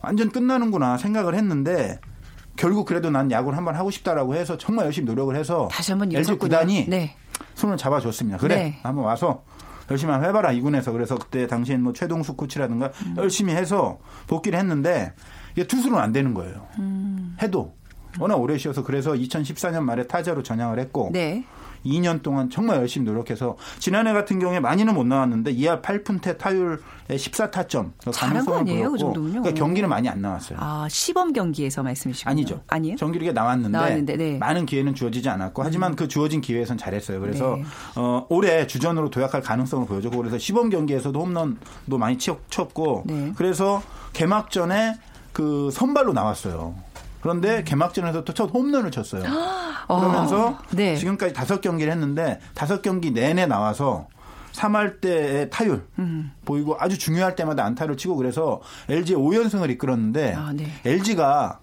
[0.00, 2.00] 완전 끝나는구나 생각을 했는데
[2.56, 6.36] 결국 그래도 난 야구를 한번 하고 싶다라고 해서 정말 열심히 노력을 해서 다시 한번 LG.
[6.36, 7.16] 구단이 네.
[7.54, 8.38] 손을 잡아줬습니다.
[8.38, 8.78] 그래, 네.
[8.82, 9.42] 한번 와서
[9.90, 13.14] 열심히 한번 해봐라 이군에서 그래서 그때 당시엔 뭐 최동숙 코치라든가 음.
[13.18, 15.12] 열심히 해서 복귀를 했는데
[15.52, 16.66] 이게 투수는 안 되는 거예요.
[16.78, 17.36] 음.
[17.42, 17.74] 해도
[18.18, 21.44] 워낙 오래 쉬어서 그래서 2014년 말에 타자로 전향을 했고 네.
[21.84, 26.76] 2년 동안 정말 열심히 노력해서 지난해 같은 경우에 많이는 못 나왔는데 2할 8푼태 타율에
[27.08, 28.90] 14타점 잘한 거 아니에요?
[28.92, 29.42] 그 정도면요?
[29.42, 30.58] 그러니까 경기는 많이 안 나왔어요.
[30.60, 32.30] 아, 시범 경기에서 말씀이시군요.
[32.30, 32.60] 아니죠.
[32.68, 32.96] 아니에요?
[32.96, 34.32] 정규리에 나왔는데, 나왔는데, 네.
[34.34, 34.38] 음.
[34.38, 37.20] 많은 기회는 주어지지 않았고 하지만 그 주어진 기회에선 잘했어요.
[37.20, 37.64] 그래서 네.
[37.96, 43.32] 어, 올해 주전으로 도약할 가능성을 보여줬고 그래서 시범 경기에서도 홈런도 많이 치- 쳤고 네.
[43.36, 44.94] 그래서 개막전에
[45.32, 46.74] 그 선발로 나왔어요.
[47.22, 49.22] 그런데 개막전에서 또 첫 홈런을 쳤어요.
[49.86, 50.96] 그러면서 어, 네.
[50.96, 54.08] 지금까지 다섯 경기를 했는데 다섯 경기 내내 나와서
[54.52, 56.32] 3할 때의 타율 음.
[56.44, 60.66] 보이고 아주 중요할 때마다 안타를 치고 그래서 LG의 5연승을 이끌었는데 아, 네.
[60.84, 61.58] LG가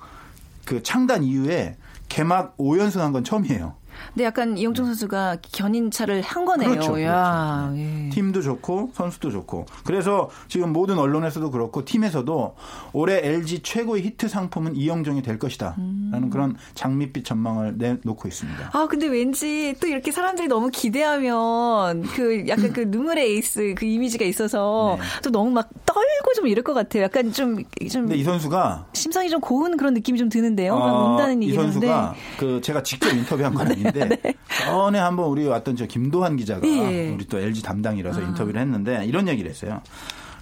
[0.66, 3.76] 그 창단 이후에 개막 5연승 한 건 처음이에요.
[4.14, 6.70] 근데 약간 이영종 선수가 견인차를 한 거네요.
[6.70, 8.10] 그렇죠, 야, 예.
[8.12, 12.56] 팀도 좋고 선수도 좋고 그래서 지금 모든 언론에서도 그렇고 팀에서도
[12.94, 15.76] 올해 LG 최고의 히트 상품은 이영종이 될 것이다
[16.12, 18.72] 라는 그런 장밋빛 전망을 내놓고 있습니다.
[18.74, 24.26] 아, 근데 왠지 또 이렇게 사람들이 너무 기대하면 그 약간 그 눈물의 에이스 그 이미지가
[24.26, 25.06] 있어서 네.
[25.24, 27.04] 또 너무 막 떨고 좀 이럴 것 같아요.
[27.04, 30.78] 약간 좀, 좀 근데 이 선수가 심성이 좀 고운 그런 느낌이 좀 드는데요.
[30.78, 33.89] 막 어, 온다는 이 얘기는 선수가 그 제가 직접 인터뷰한 건 아닌데
[34.66, 37.10] 전에 한번 우리 왔던 저 김도환 기자가 예.
[37.10, 38.24] 우리 또 LG 담당이라서 아.
[38.24, 39.82] 인터뷰를 했는데 이런 얘기를 했어요.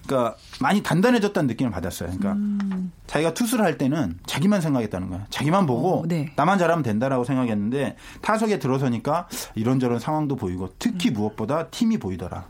[0.07, 2.09] 그러니까 많이 단단해졌다는 느낌을 받았어요.
[2.09, 2.91] 그러니까 음.
[3.07, 5.25] 자기가 투수를 할 때는 자기만 생각했다는 거야.
[5.29, 6.31] 자기만 보고 어, 네.
[6.35, 10.69] 나만 잘하면 된다라고 생각했는데 타석에 들어서니까 이런저런 상황도 보이고 음.
[10.79, 12.47] 특히 무엇보다 팀이 보이더라.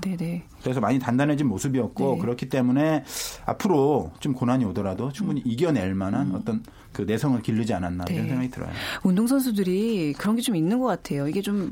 [0.00, 0.44] 네네.
[0.68, 2.20] 그래서 많이 단단해진 모습이었고 네.
[2.20, 3.04] 그렇기 때문에
[3.46, 8.22] 앞으로 좀 고난이 오더라도 충분히 이겨낼 만한 어떤 그 내성을 기르지 않았나 이런 음.
[8.24, 8.28] 네.
[8.30, 8.70] 생각이 들어요.
[9.02, 11.28] 운동 선수들이 그런 게 좀 있는 것 같아요.
[11.28, 11.70] 이게 좀,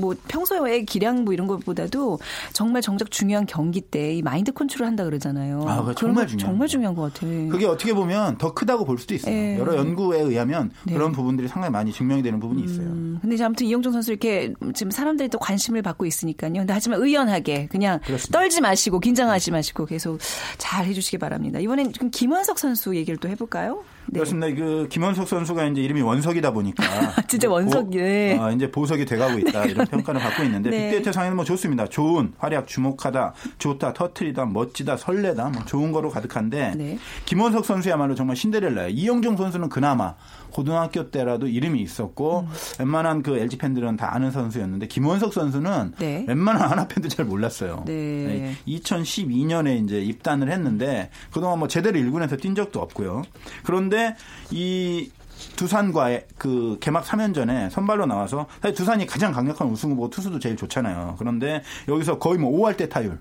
[0.00, 2.18] 뭐, 평소에 기량 뭐 이런 것보다도
[2.52, 5.62] 정말 정작 중요한 경기 때 이 마인드 컨트롤 한다 그러잖아요.
[5.66, 6.68] 아, 그거 그런 정말 거 중요한 정말.
[6.68, 7.26] 중요한 것 같아.
[7.26, 9.34] 그게 어떻게 보면 더 크다고 볼 수도 있어요.
[9.34, 9.58] 예.
[9.58, 10.92] 여러 연구에 의하면 네.
[10.94, 12.86] 그런 부분들이 상당히 많이 증명이 되는 부분이 있어요.
[12.86, 16.52] 음, 근데 이제 아무튼 이영종 선수 이렇게 지금 사람들이 또 관심을 받고 있으니까요.
[16.52, 18.31] 근데 하지만 의연하게 그냥 그렇습니다.
[18.32, 20.18] 떨지 마시고 긴장하지 마시고 계속
[20.58, 21.60] 잘 해주시기 바랍니다.
[21.60, 23.84] 이번엔 좀 김원석 선수 얘기를 또 해볼까요?
[24.12, 24.48] 그렇습니다.
[24.58, 26.82] 그 김원석 선수가 이제 이름이 원석이다 보니까
[27.28, 28.36] 진짜 뭐 원석, 보- 네.
[28.36, 30.82] 어, 이제 보석이 돼가고 있다 이런 평가를 받고 있는데 네.
[30.90, 31.86] 빅데이터 상에는 뭐 좋습니다.
[31.86, 36.98] 좋은 활약 주목하다, 좋다, 터트리다, 멋지다, 설레다, 뭐 좋은 거로 가득한데 네.
[37.26, 38.88] 김원석 선수야말로 정말 신데렐라예요.
[38.88, 40.14] 이영종 선수는 그나마
[40.52, 42.48] 고등학교 때라도 이름이 있었고 음.
[42.80, 46.24] 웬만한 그 LG 팬들은 다 아는 선수였는데 김원석 선수는 네.
[46.28, 47.84] 웬만한 하나 팬도 잘 몰랐어요.
[47.86, 48.54] 네.
[48.68, 53.22] 2012년에 이제 입단을 했는데 그동안 뭐 제대로 1군에서 뛴 적도 없고요.
[53.64, 54.14] 그런데
[54.50, 55.10] 이
[55.56, 61.16] 두산과의 그 개막 3연전에 선발로 나와서 사실 두산이 가장 강력한 우승 후보 투수도 제일 좋잖아요.
[61.18, 63.18] 그런데 여기서 거의 뭐 5할 대 타율을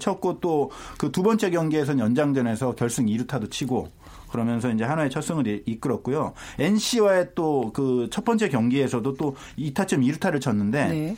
[0.00, 3.88] 쳤고 또 그 두 번째 경기에서는 연장전에서 결승 2루타도 치고
[4.36, 6.34] 그러면서 이제 하나의 첫 승을 이- 이끌었고요.
[6.58, 11.16] NC와의 또 그 첫 번째 경기에서도 또 2타점 2루타를 쳤는데 네.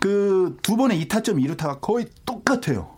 [0.00, 2.88] 그두 번의 2타점 2루타가 거의 똑같아요.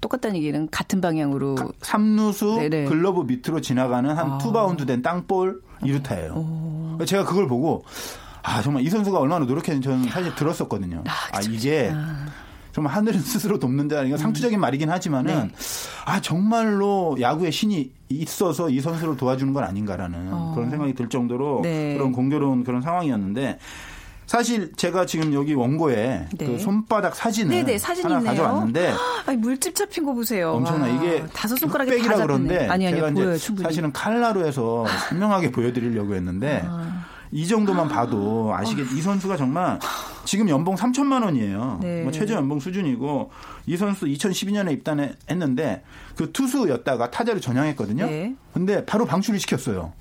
[0.00, 2.84] 똑같다는 얘기는 같은 방향으로 삼루수 네네.
[2.84, 4.38] 글러브 밑으로 지나가는 한 아.
[4.38, 7.06] two bound 된 땅볼 2루타예요.
[7.06, 7.84] 제가 그걸 보고
[8.42, 11.02] 아 정말 이 선수가 얼마나 노력했는지 저는 사실 들었었거든요.
[11.06, 11.98] 아, 이게 정
[12.78, 14.04] 말 하늘은 스스로 돕는다.
[14.04, 14.60] 이거 상투적인 음.
[14.60, 15.54] 말이긴 하지만은 네.
[16.04, 21.62] 아 정말로 야구에 신이 있어서 이 선수를 도와주는 건 아닌가라는 그런 생각이 들 정도로 어.
[21.62, 21.94] 네.
[21.96, 23.58] 그런 공교로운 그런 상황이었는데
[24.26, 26.46] 사실 제가 지금 여기 원고에 네.
[26.46, 28.30] 그 손바닥 사진을 네네, 사진 하나 있네요.
[28.30, 28.92] 가져왔는데
[29.26, 30.52] 아니, 물집 잡힌 거 보세요.
[30.52, 32.22] 엄청나 와, 이게 다섯 손가락에 다 잡히네.
[32.26, 33.64] 그런데 아니 아니 제가 보여요 이제 충분히.
[33.64, 37.06] 사실은 칼라로 해서 선명하게 보여드리려고 했는데 아.
[37.32, 39.80] 이 정도만 봐도 아시겠 이 선수가 정말
[40.24, 41.78] 지금 연봉 3천만 원이에요.
[41.82, 42.02] 네.
[42.02, 43.30] 뭐 최저 연봉 수준이고
[43.66, 45.82] 이 선수 2012년에 입단했는데
[46.16, 48.06] 그 투수였다가 타자를 전향했거든요.
[48.06, 48.34] 네.
[48.52, 49.92] 근데 바로 방출을 시켰어요.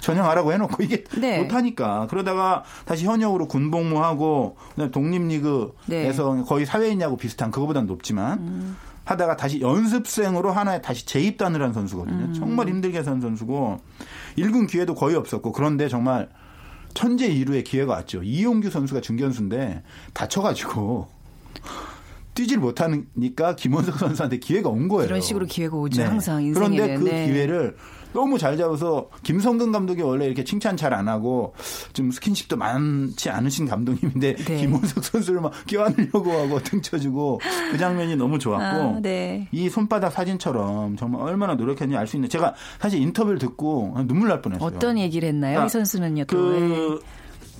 [0.00, 1.40] 전향하라고 해놓고 이게 네.
[1.40, 4.56] 못하니까 그러다가 다시 현역으로 군복무하고
[4.92, 6.42] 독립리그에서 네.
[6.46, 12.34] 거의 사회인야구 비슷한 그거보다는 높지만 하다가 다시 연습생으로 하나에 다시 재입단을 한 선수거든요.
[12.34, 13.80] 정말 힘들게 산 선수고
[14.36, 16.28] 1군 기회도 거의 없었고 그런데 정말
[16.94, 18.22] 천재 이루의 기회가 왔죠.
[18.22, 21.08] 이용규 선수가 중견수인데 다쳐가지고
[22.34, 25.06] 뛰질 못하니까 김원석 선수한테 기회가 온 거예요.
[25.06, 26.76] 이런 식으로 기회가 오죠, 항상 인생에는.
[26.76, 27.26] 그런데 그 네.
[27.26, 27.76] 기회를
[28.12, 31.52] 너무 잘 잡아서 김성근 감독이 원래 이렇게 칭찬 잘 안 하고
[31.92, 34.56] 좀 스킨십도 많지 않으신 감독님인데 네.
[34.56, 37.40] 김원석 선수를 막 껴안으려고 하고 등쳐주고
[37.72, 39.48] 그 장면이 너무 좋았고 아, 네.
[39.50, 44.40] 이 손바닥 사진처럼 정말 얼마나 노력했는지 알 수 있는 제가 사실 인터뷰를 듣고 눈물 날
[44.42, 44.64] 뻔했어요.
[44.64, 45.62] 어떤 얘기를 했나요?
[45.62, 46.24] 아, 이 선수는요.
[46.26, 46.36] 또.
[46.36, 47.00] 그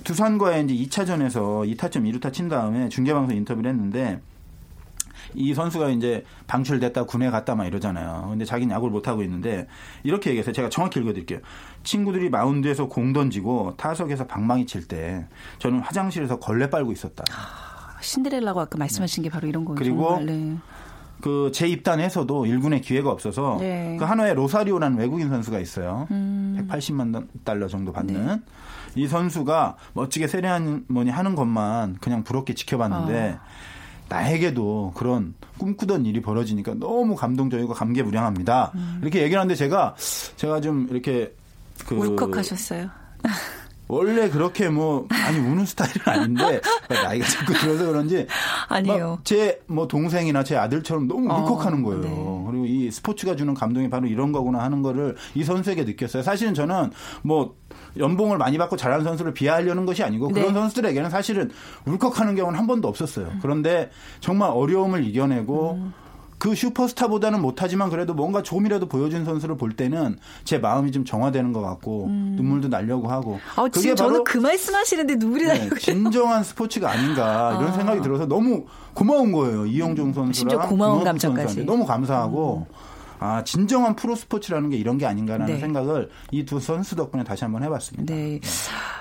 [0.05, 4.21] 두산과의 이제 2차전에서 2타점 2루타 친 다음에 중계방송 인터뷰를 했는데
[5.35, 8.27] 이 선수가 이제 방출됐다 군에 갔다 막 이러잖아요.
[8.29, 9.67] 근데 자기는 야구를 못 하고 있는데
[10.03, 11.39] 이렇게 얘기해서 제가 정확히 읽어드릴게요.
[11.83, 15.25] 친구들이 마운드에서 공 던지고 타석에서 방망이 칠 때
[15.57, 17.23] 저는 화장실에서 걸레 빨고 있었다.
[18.01, 19.75] 신데렐라고 아까 말씀하신 게 바로 이런 거예요.
[19.75, 20.57] 그리고 정말, 네.
[21.21, 23.93] 그 재입단해서도 1군에 기회가 없어서 네.
[23.93, 23.97] 음.
[23.97, 26.05] 그 한화에 로사리오라는 외국인 선수가 있어요.
[26.11, 28.39] 180만 달러 정도 받는 네.
[28.95, 33.43] 이 선수가 멋지게 세레모니 하는 것만 그냥 부럽게 지켜봤는데 아.
[34.09, 38.71] 나에게도 그런 꿈꾸던 일이 벌어지니까 너무 감동적이고 감개무량합니다.
[38.75, 38.99] 음.
[39.01, 39.95] 이렇게 얘기를 하는데 제가
[40.35, 41.33] 제가 좀 이렇게
[41.87, 42.89] 그 울컥하셨어요.
[43.87, 48.25] 원래 그렇게 뭐 많이 우는 스타일은 아닌데 나이가 자꾸 들어서 그런지
[48.67, 49.19] 아니에요.
[49.23, 52.01] 제 뭐 동생이나 제 아들처럼 너무 어, 울컥하는 거예요.
[52.01, 52.09] 네.
[52.49, 56.23] 그리고 이 스포츠가 주는 감동이 바로 이런 거구나 하는 거를 이 선수에게 느꼈어요.
[56.23, 56.89] 사실은 저는
[57.21, 57.55] 뭐
[57.97, 60.53] 연봉을 많이 받고 잘하는 선수를 비하하려는 것이 아니고 그런 네.
[60.53, 61.51] 선수들에게는 사실은
[61.85, 63.29] 울컥하는 경우는 한 번도 없었어요.
[63.41, 65.93] 그런데 정말 어려움을 이겨내고 음.
[66.37, 71.61] 그 슈퍼스타보다는 못하지만 그래도 뭔가 조금이라도 보여준 선수를 볼 때는 제 마음이 좀 정화되는 것
[71.61, 75.69] 같고 눈물도 나려고 하고 아, 그게 지금 저는 그 말씀하시는데 눈물이 네, 나요.
[75.79, 77.71] 진정한 스포츠가 아닌가 이런 아.
[77.71, 79.65] 생각이 들어서 너무 고마운 거예요.
[79.65, 81.63] 이영종 선수랑 심지어 고마운 감정까지.
[81.63, 82.67] 너무 감사하고
[83.19, 85.59] 아 진정한 프로 스포츠라는 게 이런 게 아닌가라는 네.
[85.59, 88.13] 생각을 이 두 선수 덕분에 다시 한번 해봤습니다.
[88.13, 88.39] 네.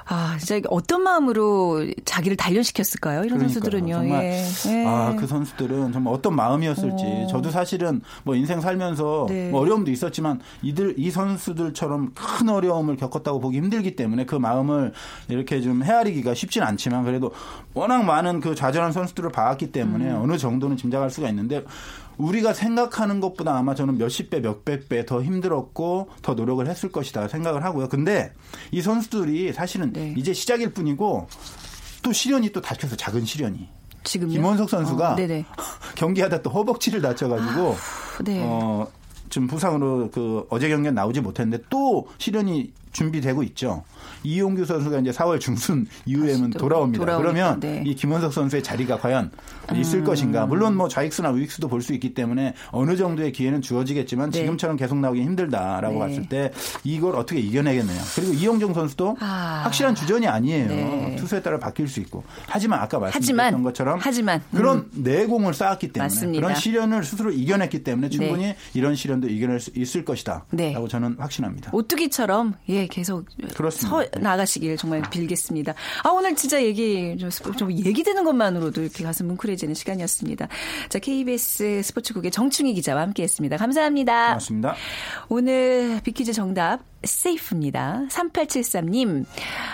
[0.06, 3.24] 아, 진짜 어떤 마음으로 자기를 단련시켰을까요?
[3.24, 3.48] 이런 그러니까요.
[3.52, 3.94] 선수들은요.
[3.94, 4.44] 정말 예.
[4.68, 4.86] 예.
[4.86, 7.26] 아, 그 선수들은 정말 어떤 마음이었을지 어.
[7.30, 9.50] 저도 사실은 뭐 인생 살면서 네.
[9.50, 14.92] 뭐 어려움도 있었지만 이들 이 선수들처럼 큰 어려움을 겪었다고 보기 힘들기 때문에 그 마음을
[15.28, 17.32] 이렇게 좀 헤아리기가 쉽진 않지만 그래도
[17.74, 20.22] 워낙 많은 그 좌절한 선수들을 봐왔기 때문에 음.
[20.22, 21.64] 어느 정도는 짐작할 수가 있는데
[22.18, 27.28] 우리가 생각하는 것보다 아마 저는 몇십 배, 몇백 배 더 힘들었고 더 노력을 했을 것이다
[27.28, 27.88] 생각을 하고요.
[27.88, 28.32] 근데
[28.70, 30.14] 이 선수들이 사실은 네.
[30.16, 31.26] 이제 시작일 뿐이고
[32.02, 33.68] 또 시련이 또 닥쳐서 작은 시련이.
[34.04, 34.32] 지금요?
[34.32, 35.16] 김원석 선수가 어.
[35.96, 37.76] 경기하다 또 허벅지를 다쳐가지고
[38.24, 38.42] 네.
[38.44, 38.86] 어,
[39.30, 43.84] 좀 부상으로 그 어제 경기에 나오지 못했는데 또 시련이 준비되고 있죠.
[44.22, 46.98] 이용규 선수가 이제 4월 중순 이후에는 또 돌아옵니다.
[47.04, 47.82] 돌아오니까, 그러면 네.
[47.84, 49.30] 이 김원석 선수의 자리가 과연
[49.74, 50.04] 있을 음.
[50.04, 50.46] 것인가?
[50.46, 54.38] 물론 뭐 좌익수나 우익수도 볼 수 있기 때문에 어느 정도의 기회는 주어지겠지만 네.
[54.40, 55.98] 지금처럼 계속 나오기 힘들다라고 네.
[55.98, 56.50] 봤을 때
[56.82, 58.00] 이걸 어떻게 이겨내겠느냐.
[58.14, 59.60] 그리고 이영종 선수도 아.
[59.64, 60.68] 확실한 주전이 아니에요.
[60.68, 61.16] 네.
[61.18, 62.24] 투수에 따라 바뀔 수 있고.
[62.46, 66.40] 하지만 아까 말씀드렸던 하지만, 것처럼 하지만, 그런 내공을 쌓았기 때문에 맞습니다.
[66.46, 68.56] 그런 시련을 스스로 이겨냈기 때문에 충분히 네.
[68.72, 70.46] 이런 시련도 이겨낼 수 있을 것이다.
[70.50, 70.72] 네.
[70.72, 71.70] 라고 저는 확신합니다.
[71.74, 73.88] 오뚜기처럼 예 계속 그렇습니다.
[73.88, 75.74] 서 나가시길 정말 빌겠습니다.
[76.02, 80.48] 아 오늘 진짜 얘기 좀, 좀 얘기되는 것만으로도 이렇게 가슴 뭉클해지는 시간이었습니다.
[80.88, 83.56] 자 KBS 스포츠국의 정충희 기자와 함께했습니다.
[83.56, 84.26] 감사합니다.
[84.28, 84.74] 고맙습니다.
[85.28, 88.02] 오늘 비키즈 정답 세이프입니다.
[88.08, 89.24] 3873님,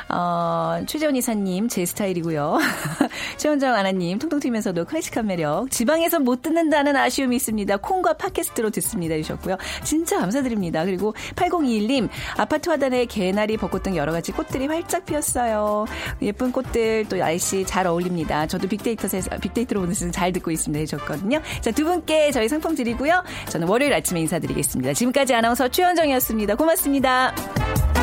[0.08, 2.58] 어, 최재원 이사님, 제 스타일이고요.
[3.38, 5.70] 최원정 아나님, 통통 튀면서도 클래식한 매력.
[5.70, 7.76] 지방에서 못 듣는다는 아쉬움이 있습니다.
[7.78, 9.16] 콩과 팟캐스트로 듣습니다.
[9.16, 9.56] 주셨고요.
[9.84, 10.84] 진짜 감사드립니다.
[10.84, 15.86] 그리고 8021님, 아파트 화단에 개나리, 벚꽃 등 여러 가지 꽃들이 활짝 피었어요.
[16.22, 18.46] 예쁜 꽃들 또 날씨 잘 어울립니다.
[18.46, 20.80] 저도 빅데이터 세상, 빅데이터로 세상 잘 듣고 있습니다.
[20.80, 21.40] 해줬거든요.
[21.60, 23.22] 자, 두 분께 저희 상품 드리고요.
[23.48, 24.92] 저는 월요일 아침에 인사드리겠습니다.
[24.94, 26.54] 지금까지 아나운서 최현정이었습니다.
[26.54, 27.19] 고맙습니다.
[27.20, 27.99] that.